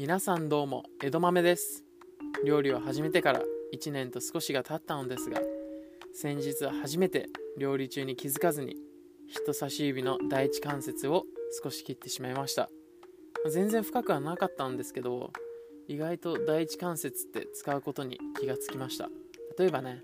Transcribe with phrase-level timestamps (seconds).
[0.00, 1.84] 皆さんどうも江戸豆です。
[2.46, 3.42] 料理を始めてから
[3.74, 5.42] 1年と少しが経ったのですが
[6.14, 7.26] 先日初めて
[7.58, 8.76] 料理中に気づかずに
[9.28, 11.24] 人差し指の第一関節を
[11.62, 12.70] 少し切ってしまいました。
[13.52, 15.34] 全然深くはなかったんですけど
[15.86, 19.10] 意外と第一関節って使うことに気がつきました。
[19.58, 20.00] 例えばね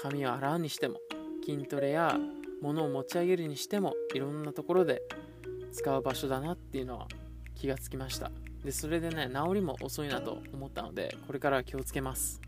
[0.00, 1.00] 髪を洗うにしても
[1.44, 2.16] 筋トレや
[2.60, 5.02] 物を持ち上げるにしてもいろんなところで
[5.72, 7.08] 使う場所だなっていうのは
[7.56, 8.30] 気がつきました。
[8.64, 12.40] でそれでね治りも遅いなと思ったのでこれから気をつけます。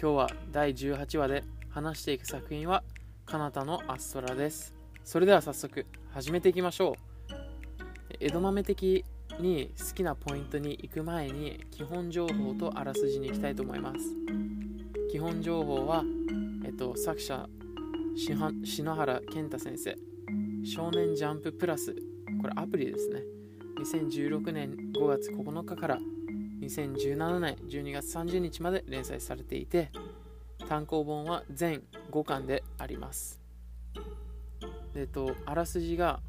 [0.00, 2.82] 今日は第18話で話していく作品は
[3.26, 4.74] 「カナタのアストラ」です。
[5.04, 7.10] それでは早速始めていきましょう。
[8.18, 9.04] 江戸豆的
[9.38, 14.00] に好きなポイントに行く前に基本情報とあらすじに行きたいと思います。
[15.10, 16.04] 基本情報は、
[16.64, 17.48] えっと、作者
[18.16, 19.96] 篠原健太先生。
[20.64, 21.94] 少年ジャンププラス。
[22.40, 23.22] これアプリですね。
[23.80, 25.98] 2016年5月9日から
[26.60, 29.90] 2017年12月30日まで連載されていて
[30.68, 33.40] 単行本は全5巻であります。
[34.94, 36.20] えっとあらすじが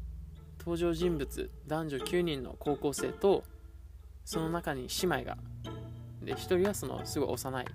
[0.58, 3.44] 登場人物男女9人の高校生と
[4.24, 5.36] その中に姉妹が
[6.22, 7.66] で1人はそのすごい幼い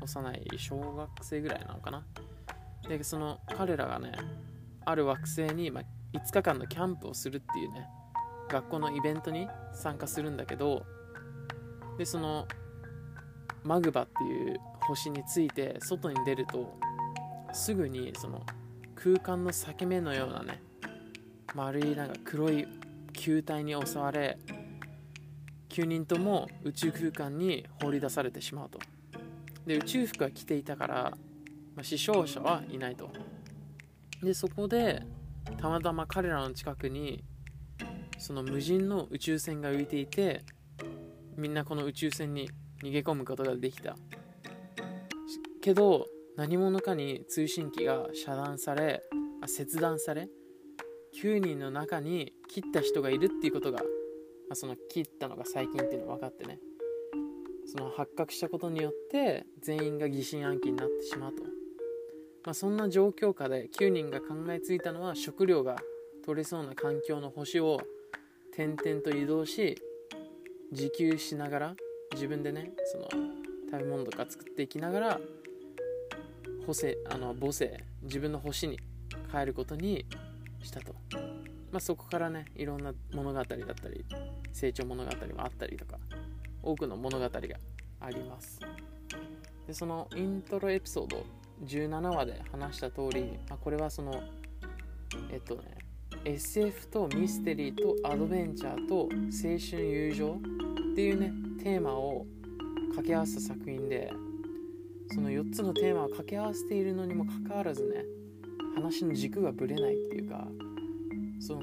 [0.00, 2.04] 幼い小学生ぐらいなのかな。
[2.88, 4.12] でその彼らがね
[4.86, 5.84] ある惑星に、まあ、
[6.16, 7.86] 5日間のキャンプをするっていうね
[8.48, 10.84] 学校のイベントに参加するんだけど
[11.98, 12.46] でその
[13.64, 16.78] マグバっていう星について外に出ると
[17.52, 18.44] すぐにその
[18.94, 20.62] 空間の裂け目のようなね
[21.54, 22.66] 丸いなんか黒い
[23.12, 24.38] 球体に襲われ
[25.70, 28.78] 9人とも宇宙空間に放り出されてしまうと。
[29.66, 30.94] で宇宙服は着ていたから、
[31.74, 33.10] まあ、死傷者はいないと。
[34.22, 35.02] でそこで
[35.58, 37.24] たまたま彼らの近くに
[38.18, 40.42] その無人の宇宙船が浮いていて
[41.36, 42.48] みんなこの宇宙船に
[42.82, 43.96] 逃げ込むことができた。
[45.60, 49.02] けど何者かに通信機が遮断され
[49.42, 50.28] あ切断され
[51.20, 53.84] 9人の中に切った人がいるっていうことが、ま
[54.52, 56.58] あ、その切ったのが最近っていうのが分かってね。
[57.66, 65.76] その発覚したことによって全員が疑心暗鬼になってしまうと、まあ、そんな状況下で9人が考えついたのは食料が
[66.24, 67.80] 取れそうな環境の星を
[68.56, 69.76] 点々と移動し
[70.72, 71.74] 自給しながら
[72.14, 73.04] 自分でねその
[73.70, 75.20] 食べ物とか作っていきながら
[76.66, 78.78] 補正あの母性自分の星に
[79.30, 80.06] 帰ることに
[80.62, 80.94] したと、
[81.70, 83.56] まあ、そこからねいろんな物語だった
[83.90, 84.06] り
[84.54, 85.98] 成長物語もあったりとか
[86.62, 87.30] 多くの物語が
[88.00, 88.58] あります。
[89.66, 91.26] でそのイントロエピソード
[91.66, 94.22] 17話で話した通り、まあ、これはその
[95.30, 95.85] えっとね
[96.26, 100.40] SF とミステリーとアドベンチャーと青春友情
[100.92, 101.32] っていうね
[101.62, 102.26] テーマを
[102.88, 104.10] 掛け合わせた作品で
[105.12, 108.04] その4つのテーマを掛け合わせているのにもかかわらずね
[108.74, 110.48] 話の軸がぶれないっていうか
[111.38, 111.60] その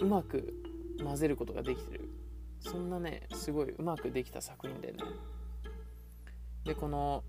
[0.00, 0.54] うまく
[1.02, 2.08] 混ぜることができてる。
[2.60, 4.98] そんなねすごいうまくできた作品でね。
[6.64, 7.24] でこの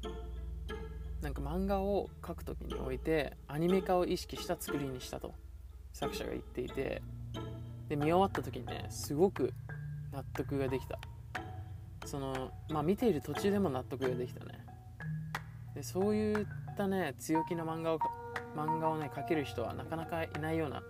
[1.24, 5.34] なんか漫画を描く時においてアニメ化を意識した作りにしたと。
[5.96, 7.02] 作者が言っていて
[7.88, 9.54] で見終わった時にねすごく
[10.12, 11.00] 納得ができた。
[12.06, 14.66] そのまあ見ている途中でも納得ができたね。
[15.74, 16.46] でそういっ
[16.78, 18.00] たね強気な漫画を
[18.56, 20.84] 漫画をね描ける人はなかなかいないような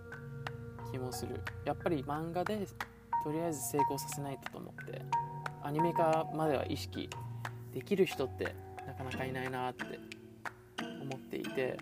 [0.90, 1.40] 気もする。
[1.64, 2.66] やっぱり漫画で
[3.22, 5.02] とりあえず成功させないとと思って
[5.62, 7.08] アニメ化までは意識
[7.72, 9.84] できる人ってなかなかいないなって
[11.00, 11.78] 思っていて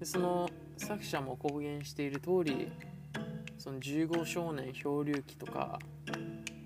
[0.00, 0.48] でその
[0.82, 2.70] 作者も公言している通り
[3.58, 5.78] その15少年漂流記とか、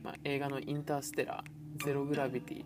[0.03, 1.51] まあ、映画の「インターステラー」
[1.85, 2.65] 「ゼログラビティ」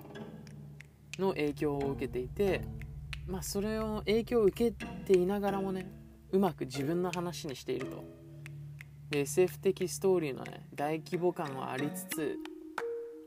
[1.20, 2.62] の影響を受けていて
[3.26, 5.90] まあそれを影響を受けていながらもね
[6.30, 8.04] うまく自分の話にしていると。
[9.10, 12.36] で SF 的ストーリーのね大規模感はありつつ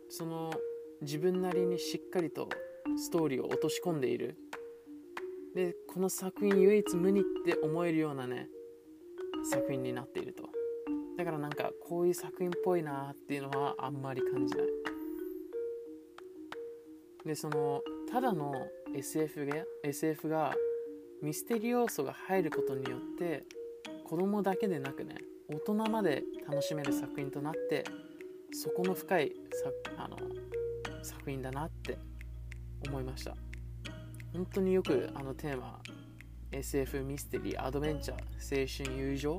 [0.09, 0.53] その
[1.01, 2.47] 自分なりにしっかりと
[2.97, 4.38] ストーリーを落とし込んでいる。
[5.55, 8.50] でこの作品唯一無二って思えるようなね
[9.44, 10.50] 作品になっていると。
[11.17, 14.67] だからなんかこういう作品っぽいなっていうのはあんまり感じない。
[17.25, 18.53] でそのただの
[18.95, 20.55] SF が SF が
[21.21, 23.45] ミステリー要素が入ることによって
[24.03, 25.15] 子供だけでなくね
[25.49, 27.85] 大人まで楽しめる作品となって
[28.51, 29.31] そこの深い
[29.97, 30.17] あの
[31.01, 31.97] 作品だなって
[32.88, 33.52] 思いました。
[34.33, 35.80] 本当によくあのテーマ
[36.51, 39.33] SF ミステリーアドベンチャー青春友情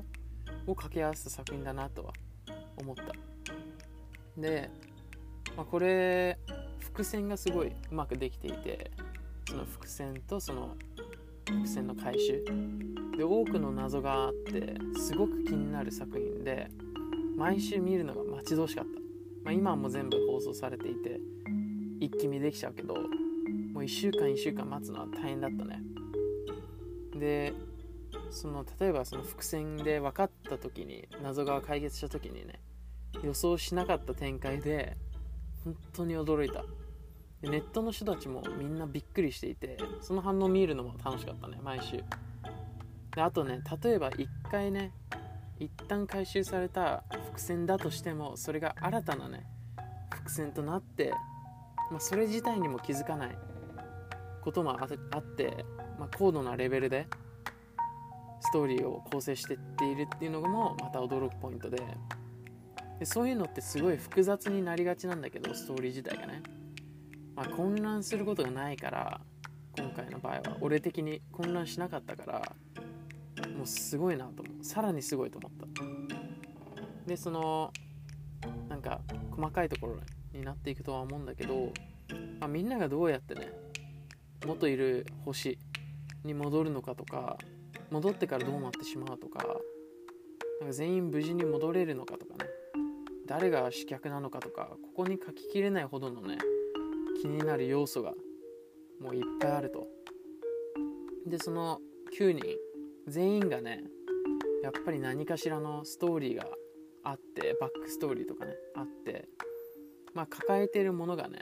[0.65, 2.13] を掛け合わせた作品だなとは
[2.77, 3.03] 思った。
[4.41, 4.69] で
[5.55, 6.37] まあ、これ
[6.79, 8.91] 伏線がすごいうまくできていて
[9.47, 10.75] その伏線とその
[11.45, 12.43] 伏線の回収。
[13.17, 16.69] で多くの謎があってすごく気になる作品で
[17.37, 18.91] 毎週見るのが待ち遠しかった、
[19.43, 21.19] まあ、今も全部放送されていて
[22.01, 22.95] 一気見できちゃうけど
[23.75, 25.81] もう1週間1週間待つのは大変だったね。
[27.13, 27.53] で
[28.31, 32.61] その例えばその伏線で分かった時に謎が解決した時にね
[33.21, 34.95] 予想しなかった展開で
[35.65, 36.63] 本当に驚いた。
[37.41, 42.01] ネットの人たちもみんなびっくりしていてその反応見るのも楽しかったね毎週。
[43.13, 44.93] であとね例えば1回ね
[45.59, 49.45] 一旦回収された伏線だとしてもそれが新たなね
[50.11, 51.11] 伏線となって、
[51.91, 53.37] まあ、それ自体にも気づかない。
[54.45, 54.85] こともあ
[55.17, 55.65] って、
[55.99, 57.07] まあ、高度なレベルで
[58.41, 61.81] ストーリーを構成してっているっていうのもまた驚くポイントで
[62.99, 66.43] でそういうのってすごい複雑になりがちなんだけどストーリー自体がね、
[67.35, 69.19] まあ、混乱することがないから
[69.77, 72.55] 今回の場合は俺的に混乱しなかったから
[73.57, 74.63] もうすごいなと思う。
[74.63, 75.65] さらにすごいと思った。
[77.05, 77.73] でその
[78.69, 79.01] なんか
[79.31, 79.97] 細かいところ
[80.33, 81.73] になっていくとは思うんだけど、
[82.39, 83.51] まあ、みんながどうやってね
[84.45, 85.57] 元いる星
[86.23, 87.37] に戻るのかとか
[87.91, 89.45] 戻ってからどうなってしまうとか
[90.59, 92.49] なんか全員無事に戻れるのかとかね
[93.27, 96.37] 誰が主客なのかとかここに書ききれないほどのね
[97.21, 98.13] 気になる要素が
[99.01, 99.87] もういっぱいあると。
[101.25, 101.79] でその
[102.19, 102.43] 9人
[103.07, 103.83] 全員がね
[104.63, 106.45] やっぱり何かしらのストーリーが
[107.03, 109.27] あってバックストーリーとかねあって
[110.13, 111.39] まあ抱えてるものがね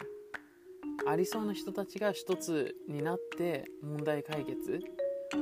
[1.07, 4.79] ありそうな人たちが一つになって問題解決。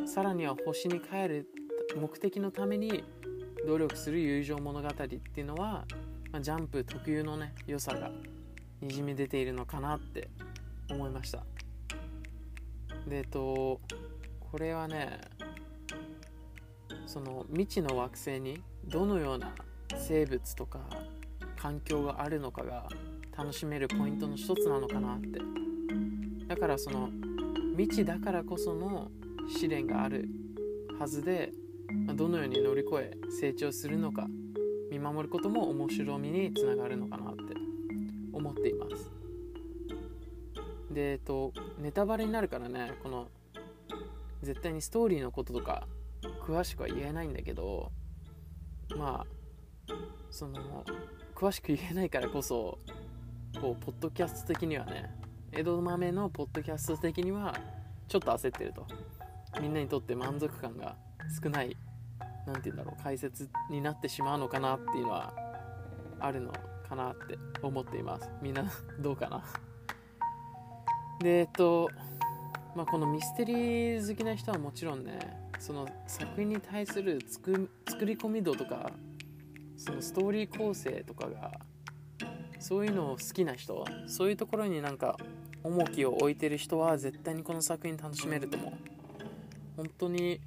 [0.05, 1.47] さらには星に帰る
[1.99, 3.03] 目的のために
[3.67, 5.85] 努力する友情物語っていうのは
[6.31, 8.09] まあ、ジャンプ特有のね良さが
[8.79, 10.29] にじみ出ているのかなって
[10.89, 11.43] 思いました。
[13.07, 13.81] でえっと
[14.39, 15.19] これはね
[17.05, 19.53] その未知の惑星にどのような
[19.97, 20.79] 生物とか
[21.57, 22.87] 環境があるのかが
[23.37, 25.39] 楽しめるポイントの一つなのかなって。
[26.47, 27.09] だからその
[27.77, 29.09] 未知だからこその
[29.47, 30.27] 試練がある
[30.99, 31.51] はずで
[32.15, 34.27] どのように乗り越え成長するのか
[34.91, 37.41] 見守ることも面白みにつながるのかなって
[38.33, 39.09] 思っています。
[40.91, 43.27] でえっとネタバレになるからねこの
[44.43, 45.87] 絶対にストーリーのこととか
[46.45, 47.91] 詳しくは言えないんだけど
[48.97, 49.25] ま
[49.89, 49.93] あ
[50.29, 50.83] その
[51.33, 52.77] 詳しく言えないからこそ
[53.59, 55.09] こうポッドキャスト的にはね
[55.51, 57.55] 江戸豆のポッドキャスト的には
[58.07, 58.85] ちょっと焦ってると。
[59.61, 60.95] みんなにとって満足感が
[61.43, 61.75] 少ない
[62.47, 65.33] 何て言うんだろう解説になってしまうのかなっていうのは
[66.21, 66.53] あるの
[66.87, 68.29] かなって思っています。
[68.41, 68.63] みんな
[68.99, 69.43] どうかな？
[71.19, 71.89] でえっと
[72.75, 75.19] まあこのミステリー好きな人はもちろんね
[75.59, 77.69] その作品に対する作
[78.05, 78.89] り込み度とか
[79.75, 81.51] そのストーリー構成とかが
[82.61, 85.17] そういうのを好きな人そういうところになんか
[85.63, 88.73] 重きを置いてる人は絶対にこの作品楽しめると思う。
[89.77, 90.39] 本当に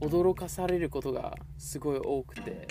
[0.00, 2.66] 驚かされることがすごい多くて。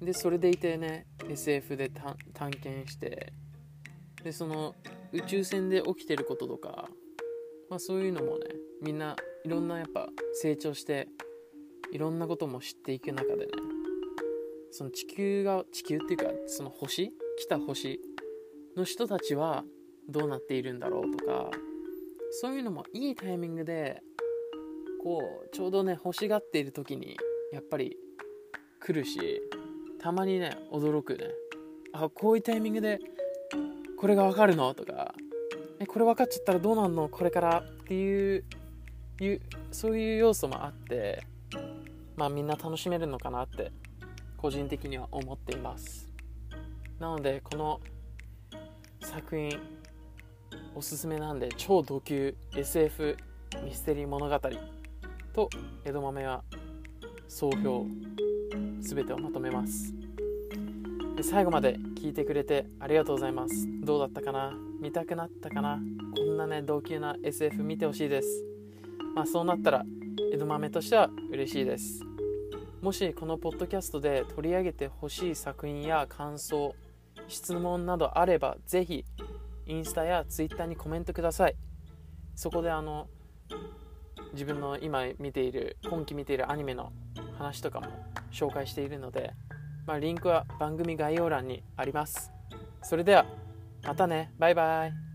[0.00, 3.32] でそれでいてね SF で探検して。
[4.24, 4.74] でその
[5.12, 6.88] 宇宙船で起きてることとか、
[7.70, 8.46] まあ、そういうのもね
[8.82, 11.08] みんないろんなやっぱ成長して
[11.92, 13.65] いろんなことも知っていく中でね
[14.76, 17.98] その地球が地球っていうかその星来た星
[18.76, 19.64] の人たちは
[20.06, 21.50] どうなっているんだろうとか
[22.30, 24.02] そういうのもいいタイミングで
[25.02, 27.16] こうちょうどね欲しがっている時に
[27.54, 27.96] やっぱり
[28.78, 29.40] 来るし
[29.98, 31.30] たまにね驚くね。
[31.94, 33.00] あこういうタイミングで
[33.96, 35.14] これが分かるのとか
[35.80, 37.08] えこれ分かっちゃったらどうなんの？
[37.08, 38.44] これからっていう
[39.22, 39.40] いう
[39.72, 41.22] そういう要素もあって
[42.14, 43.72] まあみんな楽しめるのかなって
[44.36, 46.08] 個人的には思っています。
[46.98, 47.80] なのでこの
[49.00, 49.58] 作品
[50.74, 53.16] おすすめなんで超ド級 SF
[53.64, 54.40] ミステリー物語
[55.32, 55.50] と
[55.84, 56.42] 江戸豆は
[57.28, 57.86] 総評
[58.80, 59.94] 全てをまとめます。
[61.22, 63.66] 最後まで聞いてくれてありがとうございます。
[63.82, 64.52] どうだったかな？
[64.80, 65.80] 見たくなったかな？
[66.14, 68.44] こんなね同級な SF 見てほしいです。
[69.14, 69.84] まあそうなったら
[70.32, 72.00] 江戸豆としては嬉しいです。
[72.86, 76.72] もしこのポッドキャストで取り上げてほしい作品や感想
[77.26, 79.04] 質問などあればぜひ
[79.66, 81.56] インスタやツイッターにコメントください。
[82.36, 83.08] そこであの
[84.34, 86.92] 自分の今見ている今期見ているアニメの
[87.36, 87.88] 話とかも
[88.30, 89.32] 紹介しているので、
[89.84, 92.30] まあ、リンクは番組概要欄にあります。
[92.82, 93.26] それでは
[93.82, 94.30] またね。
[94.38, 95.05] バイバイ。